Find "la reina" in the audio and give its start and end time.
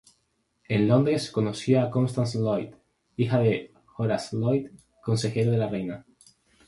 5.59-6.07